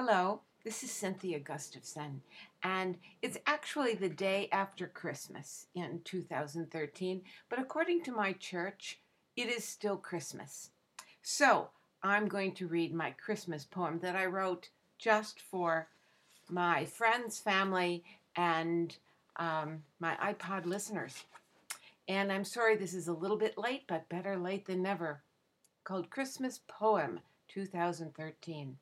Hello, 0.00 0.42
this 0.62 0.84
is 0.84 0.92
Cynthia 0.92 1.40
Gustavson, 1.40 2.20
and 2.62 2.98
it's 3.20 3.36
actually 3.48 3.94
the 3.94 4.08
day 4.08 4.48
after 4.52 4.86
Christmas 4.86 5.66
in 5.74 6.02
2013, 6.04 7.22
but 7.48 7.58
according 7.58 8.04
to 8.04 8.12
my 8.12 8.32
church, 8.34 9.00
it 9.36 9.48
is 9.48 9.64
still 9.64 9.96
Christmas. 9.96 10.70
So 11.22 11.70
I'm 12.00 12.28
going 12.28 12.52
to 12.52 12.68
read 12.68 12.94
my 12.94 13.10
Christmas 13.10 13.64
poem 13.64 13.98
that 13.98 14.14
I 14.14 14.26
wrote 14.26 14.68
just 14.98 15.40
for 15.40 15.88
my 16.48 16.84
friends, 16.84 17.40
family, 17.40 18.04
and 18.36 18.96
um, 19.34 19.82
my 19.98 20.14
iPod 20.22 20.64
listeners. 20.64 21.24
And 22.06 22.30
I'm 22.30 22.44
sorry 22.44 22.76
this 22.76 22.94
is 22.94 23.08
a 23.08 23.12
little 23.12 23.36
bit 23.36 23.58
late, 23.58 23.82
but 23.88 24.08
better 24.08 24.36
late 24.36 24.64
than 24.64 24.80
never. 24.80 25.24
Called 25.82 26.08
Christmas 26.08 26.60
Poem 26.68 27.18
2013. 27.48 28.76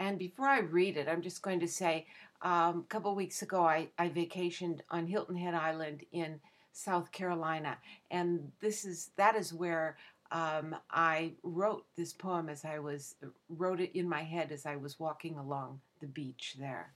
And 0.00 0.18
before 0.18 0.46
I 0.46 0.60
read 0.60 0.96
it, 0.96 1.08
I'm 1.08 1.20
just 1.20 1.42
going 1.42 1.60
to 1.60 1.68
say 1.68 2.06
um, 2.40 2.80
a 2.80 2.84
couple 2.88 3.14
weeks 3.14 3.42
ago, 3.42 3.62
I, 3.62 3.88
I 3.98 4.08
vacationed 4.08 4.80
on 4.90 5.06
Hilton 5.06 5.36
Head 5.36 5.54
Island 5.54 6.04
in 6.10 6.40
South 6.72 7.12
Carolina, 7.12 7.76
and 8.10 8.50
this 8.60 8.86
is 8.86 9.10
that 9.16 9.36
is 9.36 9.52
where 9.52 9.98
um, 10.32 10.74
I 10.90 11.32
wrote 11.42 11.84
this 11.96 12.14
poem 12.14 12.48
as 12.48 12.64
I 12.64 12.78
was 12.78 13.16
wrote 13.50 13.80
it 13.80 13.94
in 13.94 14.08
my 14.08 14.22
head 14.22 14.52
as 14.52 14.64
I 14.64 14.76
was 14.76 14.98
walking 14.98 15.36
along 15.36 15.80
the 16.00 16.06
beach 16.06 16.56
there. 16.58 16.94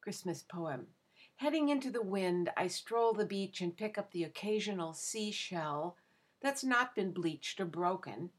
Christmas 0.00 0.44
poem. 0.48 0.86
Heading 1.36 1.68
into 1.68 1.90
the 1.90 2.02
wind, 2.02 2.50
I 2.56 2.68
stroll 2.68 3.12
the 3.12 3.26
beach 3.26 3.60
and 3.60 3.76
pick 3.76 3.98
up 3.98 4.12
the 4.12 4.22
occasional 4.22 4.92
seashell 4.92 5.96
that's 6.40 6.62
not 6.62 6.94
been 6.94 7.10
bleached 7.10 7.58
or 7.58 7.64
broken 7.64 8.30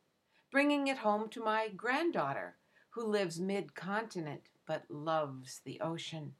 bringing 0.53 0.85
it 0.85 0.99
home 0.99 1.27
to 1.27 1.43
my 1.43 1.67
granddaughter, 1.75 2.55
who 2.91 3.03
lives 3.03 3.39
mid 3.39 3.73
continent 3.73 4.44
but 4.67 4.84
loves 4.88 5.61
the 5.66 5.81
ocean. 5.81 6.31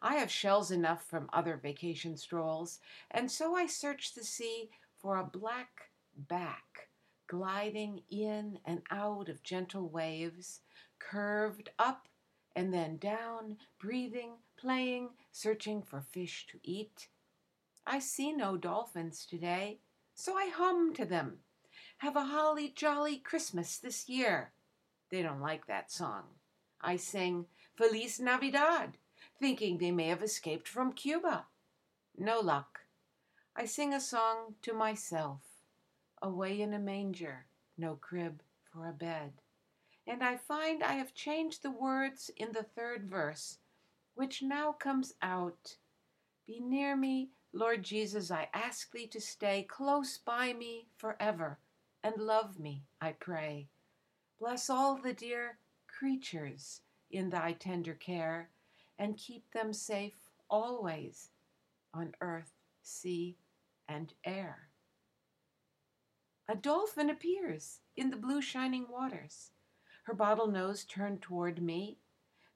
I 0.00 0.14
have 0.14 0.30
shells 0.30 0.70
enough 0.70 1.04
from 1.04 1.28
other 1.30 1.60
vacation 1.62 2.16
strolls, 2.16 2.80
and 3.10 3.30
so 3.30 3.54
I 3.54 3.66
search 3.66 4.14
the 4.14 4.24
sea 4.24 4.70
for 4.96 5.18
a 5.18 5.24
black 5.24 5.90
back 6.16 6.88
gliding 7.26 8.00
in 8.10 8.58
and 8.64 8.80
out 8.90 9.28
of 9.28 9.42
gentle 9.42 9.90
waves, 9.90 10.62
curved 10.98 11.68
up 11.78 12.08
and 12.56 12.72
then 12.72 12.96
down, 12.96 13.58
breathing, 13.78 14.32
playing, 14.58 15.10
searching 15.30 15.82
for 15.82 16.00
fish 16.00 16.46
to 16.50 16.58
eat. 16.64 17.08
I 17.86 17.98
see 17.98 18.32
no 18.32 18.56
dolphins 18.56 19.26
today, 19.26 19.78
so 20.14 20.34
I 20.36 20.48
hum 20.48 20.94
to 20.94 21.04
them 21.04 21.40
have 22.00 22.16
a 22.16 22.24
holly 22.24 22.72
jolly 22.74 23.18
Christmas 23.18 23.76
this 23.76 24.08
year. 24.08 24.52
They 25.10 25.20
don't 25.20 25.42
like 25.42 25.66
that 25.66 25.92
song. 25.92 26.22
I 26.80 26.96
sing 26.96 27.44
Feliz 27.76 28.18
Navidad, 28.18 28.96
thinking 29.38 29.76
they 29.76 29.90
may 29.90 30.06
have 30.06 30.22
escaped 30.22 30.66
from 30.66 30.94
Cuba. 30.94 31.44
No 32.16 32.40
luck. 32.40 32.80
I 33.54 33.66
sing 33.66 33.92
a 33.92 34.00
song 34.00 34.54
to 34.62 34.72
myself, 34.72 35.42
away 36.22 36.62
in 36.62 36.72
a 36.72 36.78
manger, 36.78 37.44
no 37.76 37.96
crib 37.96 38.40
for 38.72 38.88
a 38.88 38.92
bed. 38.92 39.32
And 40.06 40.24
I 40.24 40.38
find 40.38 40.82
I 40.82 40.94
have 40.94 41.12
changed 41.12 41.62
the 41.62 41.70
words 41.70 42.30
in 42.34 42.52
the 42.52 42.62
third 42.62 43.10
verse, 43.10 43.58
which 44.14 44.40
now 44.40 44.72
comes 44.72 45.12
out 45.20 45.76
Be 46.46 46.60
near 46.60 46.96
me, 46.96 47.28
Lord 47.52 47.82
Jesus, 47.82 48.30
I 48.30 48.48
ask 48.54 48.90
thee 48.90 49.06
to 49.08 49.20
stay 49.20 49.64
close 49.64 50.16
by 50.16 50.54
me 50.54 50.86
forever 50.96 51.58
and 52.02 52.16
love 52.18 52.58
me, 52.58 52.84
I 53.00 53.12
pray. 53.12 53.68
Bless 54.38 54.70
all 54.70 54.96
the 54.96 55.12
dear 55.12 55.58
creatures 55.86 56.80
in 57.10 57.30
thy 57.30 57.52
tender 57.52 57.94
care, 57.94 58.50
and 58.98 59.16
keep 59.16 59.50
them 59.52 59.72
safe 59.72 60.30
always 60.48 61.30
on 61.92 62.14
earth, 62.20 62.52
sea, 62.82 63.36
and 63.88 64.12
air. 64.24 64.68
A 66.48 66.56
dolphin 66.56 67.10
appears 67.10 67.80
in 67.96 68.10
the 68.10 68.16
blue 68.16 68.40
shining 68.42 68.86
waters, 68.88 69.50
her 70.04 70.14
bottle 70.14 70.48
nose 70.48 70.84
turned 70.84 71.22
toward 71.22 71.62
me. 71.62 71.98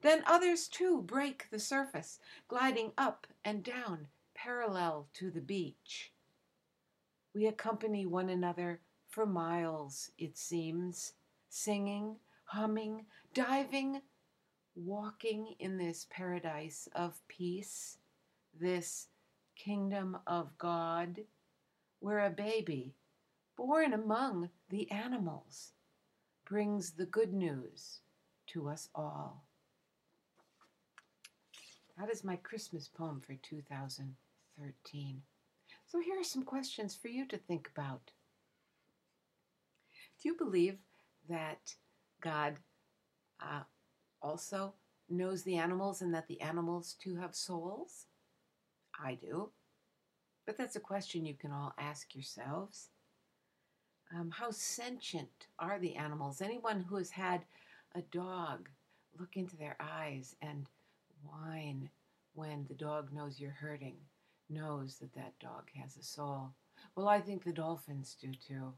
Then 0.01 0.23
others 0.25 0.67
too 0.67 1.01
break 1.01 1.49
the 1.49 1.59
surface, 1.59 2.19
gliding 2.47 2.91
up 2.97 3.27
and 3.43 3.63
down 3.63 4.07
parallel 4.33 5.07
to 5.13 5.31
the 5.31 5.41
beach. 5.41 6.11
We 7.33 7.47
accompany 7.47 8.05
one 8.05 8.29
another 8.29 8.81
for 9.15 9.25
miles, 9.25 10.11
it 10.17 10.37
seems, 10.37 11.13
singing, 11.47 12.17
humming, 12.43 13.05
diving, 13.33 14.01
walking 14.75 15.55
in 15.57 15.77
this 15.77 16.05
paradise 16.09 16.89
of 16.93 17.25
peace, 17.29 17.97
this 18.59 19.07
kingdom 19.55 20.17
of 20.27 20.57
God, 20.57 21.21
where 22.01 22.25
a 22.25 22.29
baby, 22.29 22.93
born 23.55 23.93
among 23.93 24.49
the 24.69 24.91
animals, 24.91 25.71
brings 26.43 26.91
the 26.91 27.05
good 27.05 27.33
news 27.33 28.01
to 28.47 28.67
us 28.67 28.89
all. 28.93 29.45
That 31.97 32.11
is 32.11 32.25
my 32.25 32.35
Christmas 32.35 32.89
poem 32.89 33.21
for 33.25 33.35
2013. 33.35 35.21
So 35.87 36.01
here 36.01 36.19
are 36.19 36.23
some 36.25 36.43
questions 36.43 36.95
for 36.95 37.07
you 37.07 37.25
to 37.27 37.37
think 37.37 37.69
about. 37.73 38.11
Do 40.25 40.31
you 40.31 40.37
believe 40.39 40.79
that 41.29 41.75
God 42.19 42.55
uh, 43.39 43.61
also 44.23 44.73
knows 45.07 45.43
the 45.43 45.57
animals 45.57 46.01
and 46.01 46.15
that 46.15 46.27
the 46.27 46.41
animals 46.41 46.95
too 46.99 47.17
have 47.17 47.35
souls? 47.35 48.07
I 48.99 49.13
do. 49.13 49.51
But 50.47 50.57
that's 50.57 50.75
a 50.75 50.79
question 50.79 51.27
you 51.27 51.35
can 51.35 51.51
all 51.51 51.75
ask 51.77 52.15
yourselves. 52.15 52.89
Um, 54.15 54.31
how 54.31 54.49
sentient 54.49 55.45
are 55.59 55.77
the 55.77 55.95
animals? 55.95 56.41
Anyone 56.41 56.81
who 56.81 56.95
has 56.95 57.11
had 57.11 57.45
a 57.93 58.01
dog 58.01 58.67
look 59.19 59.35
into 59.37 59.55
their 59.55 59.77
eyes 59.79 60.35
and 60.41 60.65
whine 61.21 61.87
when 62.33 62.65
the 62.67 62.73
dog 62.73 63.13
knows 63.13 63.39
you're 63.39 63.51
hurting 63.51 63.97
knows 64.49 64.97
that 64.97 65.13
that 65.13 65.37
dog 65.39 65.69
has 65.79 65.97
a 65.97 66.03
soul. 66.03 66.49
Well, 66.95 67.07
I 67.07 67.21
think 67.21 67.43
the 67.43 67.53
dolphins 67.53 68.17
do 68.19 68.31
too. 68.33 68.73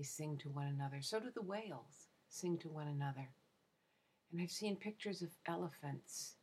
They 0.00 0.04
sing 0.04 0.38
to 0.38 0.48
one 0.48 0.66
another. 0.66 1.02
So 1.02 1.20
do 1.20 1.26
the 1.30 1.42
whales 1.42 2.08
sing 2.30 2.56
to 2.60 2.70
one 2.70 2.88
another. 2.88 3.28
And 4.32 4.40
I've 4.40 4.50
seen 4.50 4.76
pictures 4.76 5.20
of 5.20 5.28
elephants 5.46 6.36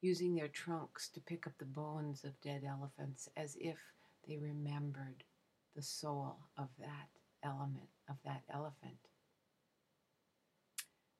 using 0.00 0.34
their 0.34 0.48
trunks 0.48 1.10
to 1.10 1.20
pick 1.20 1.46
up 1.46 1.52
the 1.58 1.66
bones 1.66 2.24
of 2.24 2.40
dead 2.40 2.62
elephants 2.66 3.28
as 3.36 3.58
if 3.60 3.76
they 4.26 4.38
remembered 4.38 5.22
the 5.76 5.82
soul 5.82 6.38
of 6.56 6.68
that 6.78 7.10
element, 7.42 7.90
of 8.08 8.16
that 8.24 8.44
elephant. 8.50 8.96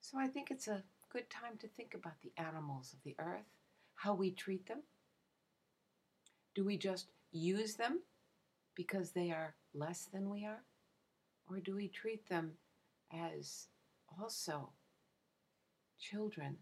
So 0.01 0.19
I 0.19 0.27
think 0.29 0.51
it's 0.51 0.69
a 0.69 0.85
good 1.13 1.29
time 1.29 1.59
to 1.59 1.69
think 1.69 1.93
about 1.93 2.23
the 2.23 2.33
animals 2.43 2.95
of 2.95 3.01
the 3.05 3.15
earth, 3.19 3.53
how 3.95 4.15
we 4.15 4.31
treat 4.31 4.67
them. 4.69 4.85
Do 6.55 6.65
we 6.65 6.79
just 6.79 7.09
use 7.31 7.75
them 7.75 8.01
because 8.75 9.11
they 9.11 9.31
are 9.31 9.55
less 9.75 10.07
than 10.11 10.31
we 10.31 10.47
are? 10.47 10.63
Or 11.51 11.61
do 11.61 11.77
we 11.77 11.89
treat 11.89 12.29
them 12.29 12.53
as 13.13 13.69
also 14.21 14.71
children 15.99 16.57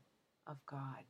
of 0.46 0.56
God? 0.66 1.04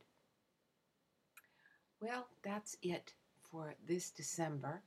Well, 2.00 2.28
that's 2.42 2.76
it 2.82 3.14
for 3.42 3.74
this 3.86 4.10
December. 4.10 4.82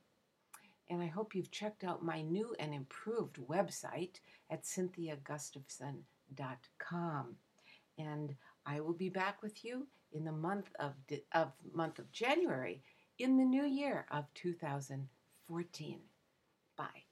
And 0.88 1.02
I 1.02 1.06
hope 1.06 1.34
you've 1.34 1.50
checked 1.50 1.82
out 1.84 2.04
my 2.04 2.22
new 2.22 2.54
and 2.58 2.72
improved 2.74 3.36
website 3.36 4.20
at 4.50 4.64
cynthiagustavson.com. 4.64 7.36
And 7.98 8.34
I 8.66 8.80
will 8.80 8.94
be 8.94 9.08
back 9.08 9.42
with 9.42 9.64
you 9.64 9.86
in 10.12 10.24
the 10.24 10.32
month 10.32 10.70
of, 10.80 10.94
of 11.32 11.52
month 11.72 12.00
of 12.00 12.10
January 12.12 12.82
in 13.18 13.36
the 13.36 13.44
new 13.44 13.64
year 13.64 14.06
of 14.10 14.24
2014. 14.34 16.00
Bye. 16.76 17.09